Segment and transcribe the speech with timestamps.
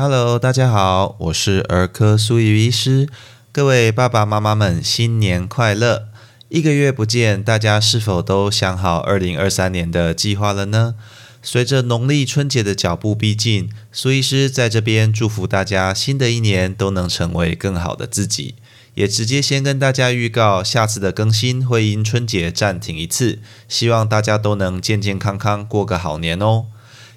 [0.00, 3.08] Hello，大家好，我是儿科苏怡医师。
[3.50, 6.06] 各位爸爸妈妈们，新年快乐！
[6.48, 10.94] 一个月不见，大家是否都想好二零二三年的计划了呢？
[11.42, 18.54] 随着农历春节的脚步逼近，苏医师在这边祝福大家，新的一年都能成为更好的自己。
[18.94, 26.66] 也直接先跟大家预告，下次的更新会因春节暂停一次，希望大家都能健健康康过个好年哦。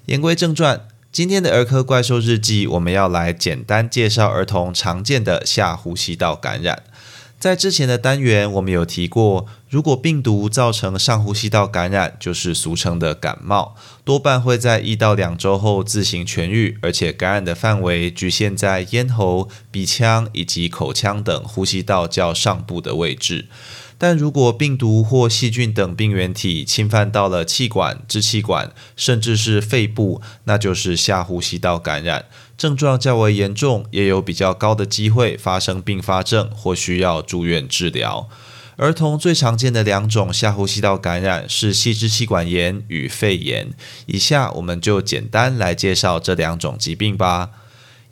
[0.07, 6.83] 言归正传，今天的儿科怪兽日记，我们要来简单介绍儿童常见的下呼吸道感染。
[7.37, 23.49] 在之前的单元，我们有提过，如果病毒造成上呼吸道感染，就是俗称的感冒，多半会在一到两周后自行痊愈，而且感染的范围局限在咽喉、鼻腔以及口腔等呼吸道较上部的位置。
[24.01, 32.25] 但如果病毒或细菌等病原体侵犯到了气管、支气管，甚至是肺部，那就是下呼吸道感染，
[32.57, 38.27] 症状较为严重，也有比较高的机会发生并发症或需要住院治疗。
[38.77, 43.69] 儿童最常见的两种下呼吸道感染是细支气管炎与肺炎。
[44.07, 47.51] 以下我们就简单来介绍这两种疾病吧。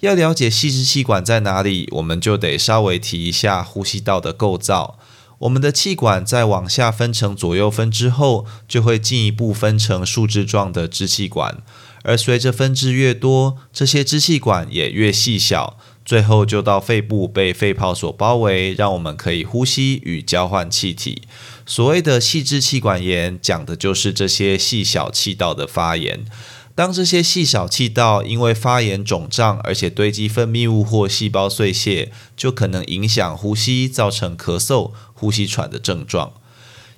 [0.02, 5.00] 要了解细支气管在哪里，我们就得稍微提一下呼吸道的构造。
[5.40, 11.58] 我们的气管在往下分成左右分支后，就会进一步分成树枝状的支气管，
[12.04, 21.22] 而随着分支越多，这些支气管也越细小，最后就到肺部被肺泡所包围，让我们可以呼吸与交换气体。
[21.66, 26.26] 所谓的细支气管炎，讲的就是这些细小气道的发炎。
[26.76, 36.32] 当这些细小气道因为发炎肿胀，而且堆积分泌物或细胞碎屑，就可能影响呼吸，造成咳嗽、呼吸喘的症状。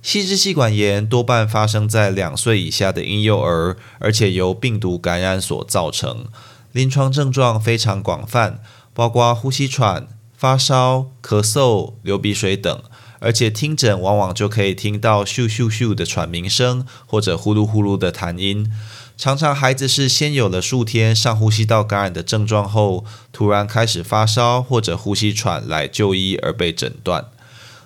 [0.03, 6.25] 细支气管炎多半发生在两岁以下的婴幼儿，而且由病毒感染所造成。
[6.71, 8.61] 临床症状非常广泛，
[8.93, 12.81] 包括呼吸喘、发烧、咳嗽、流鼻水等，
[13.19, 18.71] 而且听诊往往就可以听到咻咻咻的喘鸣声，或者呼噜呼噜的痰音。
[19.15, 27.25] 常常孩子是先有了数天上呼吸道感染的症状后，突然开始发烧或者呼吸喘来就医而被诊断。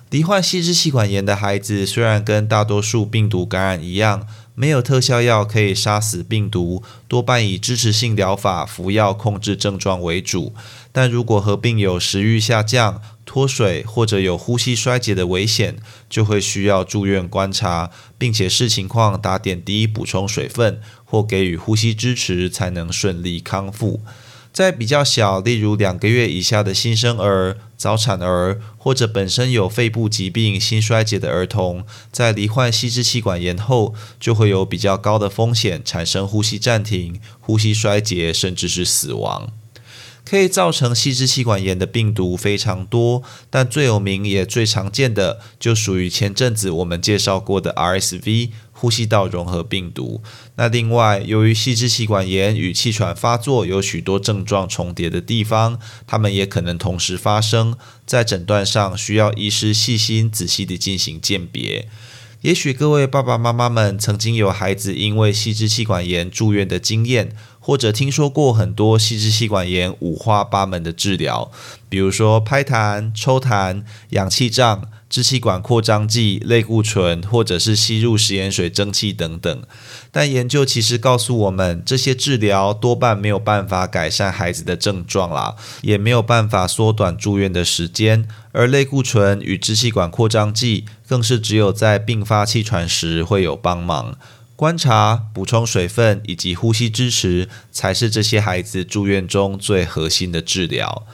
[0.08, 4.24] 罹患细支气管炎的孩子，虽然跟大多数病毒感染一样，
[4.54, 10.54] 没有特效药可以杀死病毒，多半以支持性疗法服药控制症状为主。
[10.92, 15.76] 但如果合并有食欲下降、脱水或者有呼吸衰竭的危险，
[16.08, 24.00] 就会需要住院观察，并且视情况打点滴补充水分或给予呼吸支持，才能顺利康复。
[24.56, 39.52] 在比较小，例如两个月以下的新生儿、早产儿，或者本身有肺部疾病、心衰竭的儿童，在罹患细支气管炎后，就会有比较高的风险产生呼吸暂停、呼吸衰竭，甚至是死亡。
[40.24, 50.22] 可以造成细支气管炎的病毒非常多，但最有名也最常见的就属于前阵子我们介绍过的 RSV 呼吸道融合病毒。
[50.56, 61.88] 那另外，由于细支气管炎与气喘发作有许多症状重叠的地方，它们也可能同时发生，在诊断上需要医师细心仔细地进行鉴别。
[62.42, 67.32] 也许各位爸爸妈妈们曾经有孩子因为细支气管炎住院的经验。
[67.58, 71.50] 或者听说过很多细支气管炎五花八门的治疗，
[71.88, 79.62] 比如说拍痰、抽痰、氧气胀、支气管扩张剂、类固醇，或者是吸入食盐水蒸气等等。
[80.10, 88.26] 但研究其实告诉我们，这些治疗多半没有办法改善孩子的症状啦，也没有办法缩短住院的时间。
[88.52, 94.16] 而类固醇与支气管扩张剂更是只有在并发气喘时会有帮忙。
[94.56, 101.06] 观察、补充水分以及呼吸支持，才是这些孩子住院中最核心的治疗。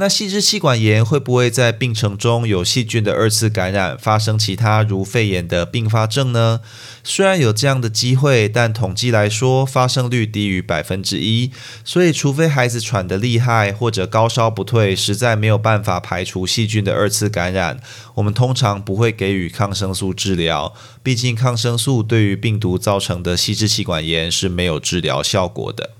[0.00, 6.60] 那细支气管炎会不会在病程中有细菌的二次感染，发生其他如肺炎的并发症呢？
[7.02, 11.50] 虽然有这样的机会，但统计来说发生率低于百分之一。
[11.84, 17.80] 所以，除非孩子喘得厉害或者高烧不退，实在没有办法排除细菌的二次感染，
[18.14, 20.72] 我们通常不会给予抗生素治疗。
[21.02, 25.90] 毕竟，抗生素对于病毒造成的细支气管炎是没有治疗效果的。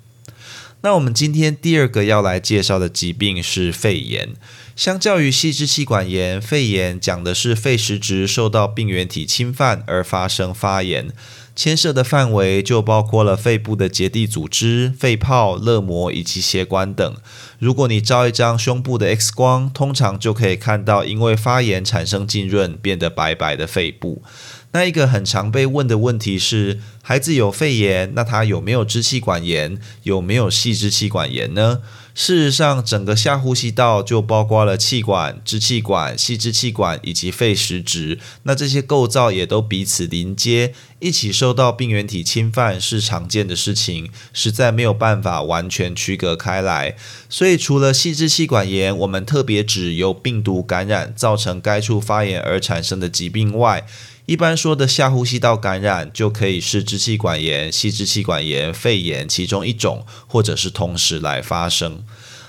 [0.83, 4.31] 那我们今天第二个要来介绍的疾病是肺炎。
[4.77, 11.09] 相较于细支气管炎，肺炎讲的是肺实质受到病原体侵犯而发生发炎，
[11.57, 17.17] 牵涉的范围就包括了肺部的结缔组织、肺泡、肋膜以及血管等。
[17.59, 24.23] 如果你照一张胸部的 X 光，通常就可以看到因为发炎产生浸润变得白白的肺部。
[24.73, 29.81] 那一个很常被问的问题是：孩子有肺炎，那他有没有支气管炎？
[30.03, 31.81] 有没有细支气管炎呢？
[32.15, 38.19] 事实上，整个下呼吸道就包括了气管、支气管、细支气管以及肺实质。
[38.43, 46.97] 那这些构造也都彼此连接，一起受到病原体侵犯是常见的事情，实在没有办法完全区隔开来。
[47.31, 53.87] 所以，除了细支气管炎，我们特别指由病毒感染造成该处发炎而产生的疾病外，
[54.29, 62.05] 一般说的下呼吸道感染就可以是支气管炎、细支气管炎、肺炎其中一种，或者是同时来发生。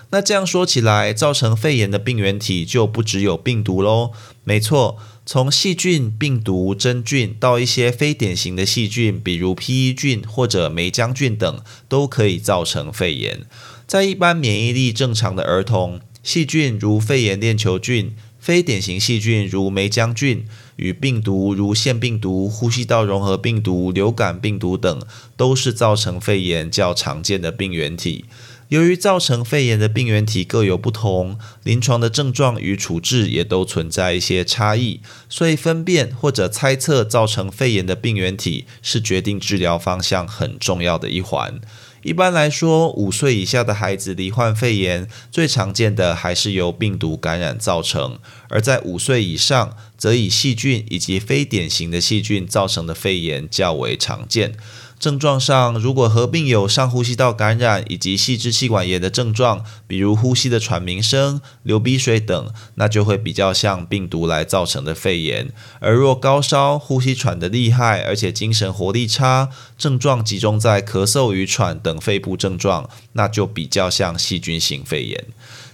[0.09, 4.11] 那这样说起来，造成肺炎的病原体就不只有病毒喽。
[4.43, 9.93] 没错，从细菌、病毒、真菌到一些非典型的细菌，比如 P.E.
[9.93, 13.45] 菌或者梅浆菌等，都可以造成肺炎。
[13.87, 18.13] 在一般免疫力正常的儿童，细菌如肺炎链球菌。
[18.49, 20.43] 非典型细菌如霉浆菌
[20.77, 24.99] 与病毒如腺病毒、呼吸道融合病毒、流感病毒等，
[25.37, 28.25] 都是造成肺炎较常见的病原体。
[28.69, 41.61] 由于造成肺炎的病原体各有不同，临床的症状与处置也都存在一些差异，所以分辨或者猜测造成肺炎的病原体是决定治疗方向很重要的一环。
[42.01, 48.19] 一般来说，五岁以下的孩子罹患肺炎，最常见的还是由病毒感染造成；
[48.49, 54.53] 而在五岁以上，则以细菌以及非典型的细菌造成的肺炎较为常见。
[54.99, 65.53] 症状上，如果合并有上呼吸道感染以及细支气管炎的症状，比如呼吸的喘鸣声、流鼻水等，那就会比较像病毒来造成的肺炎。
[65.79, 75.25] 而若高烧、呼吸喘的厉害，而且精神活力差，症状集中在咳嗽与喘等肺部症状，那就比较像细菌性肺炎。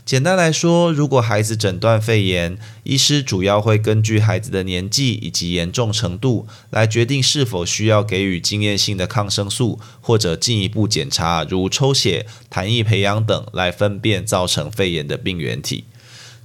[0.05, 15.85] 简单来说，如果孩子诊断肺炎，医师主要会根据孩子的年纪以及严重程度来决定是否需要给予经验性的抗生素，或者进一步检查如抽血、痰液培养等来分辨造成肺炎的病原体。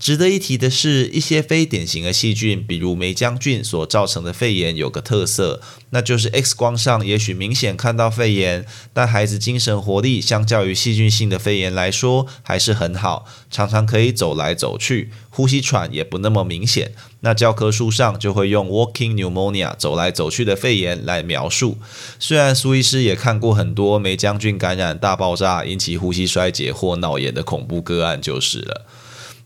[0.01, 5.61] 值得一提的是，一些非典型的细菌，比如霉浆菌所造成的肺炎，有个特色，
[5.91, 8.65] 那就是 X 光上也许明显看到肺炎，
[8.95, 16.93] 但孩子精神活力相较于细菌性的肺炎来说还是很好，常常可以走来走去，呼吸喘也不那么明显。
[17.21, 21.77] 那教科书上就会用 walking pneumonia 走来走去的肺炎来描述。
[22.19, 28.87] 虽然苏医师也看过很多霉浆菌感染大爆炸引起呼吸衰竭或脑炎的恐怖个案，就是了。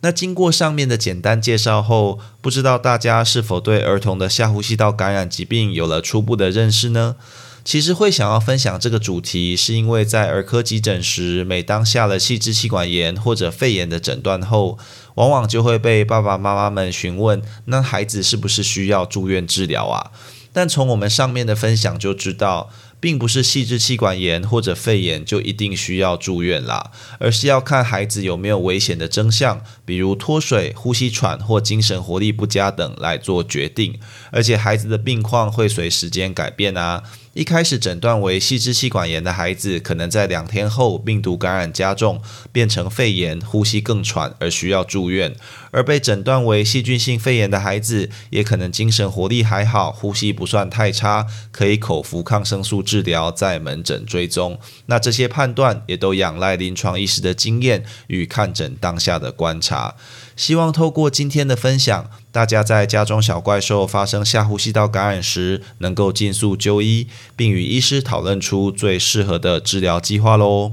[0.05, 7.17] 那经过上面的简单介绍后，不知道大家是否对儿童的下呼吸道感染疾病有了初步的认识呢？
[7.65, 14.77] 其实会想要分享这个主题，是因为在儿科急诊时，每当下了细支气管炎或者肺炎的诊断后，
[15.15, 20.11] 往往就会被爸爸妈妈们询问：那孩子是不是需要住院治疗啊？
[20.53, 22.69] 但从我们上面的分享就知道。
[23.05, 34.01] 并不是细支气管炎或者肺炎就一定需要住院啦，而是要看孩子有没有危险的征象，比如脱水、呼吸喘或精神活力不佳等来做决定。
[34.31, 37.03] 而且孩子的病况会随时间改变啊。
[37.35, 42.23] 一开始诊断为细支气管炎的孩子，可能在两天后病毒感染加重，
[42.53, 45.33] 变成肺炎，呼吸更喘而需要住院；
[45.73, 54.57] 而被诊断为细菌性肺炎的孩子，也可能精神活力还好，呼吸不算太差，可以口服抗生素治疗，在门诊追踪。
[54.87, 59.97] 那这些判断也都仰赖临床医师的经验与看诊当下的观察。
[60.37, 70.73] 希望透过今天的分享，大家在家中小怪兽发生下呼吸道感染时，能够尽速就医，并与医师讨论出最适合的治疗计划喽。